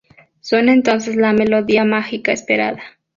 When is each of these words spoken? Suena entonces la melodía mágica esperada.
Suena 0.39 0.73
entonces 0.73 1.15
la 1.15 1.31
melodía 1.31 1.85
mágica 1.85 2.31
esperada. 2.31 2.81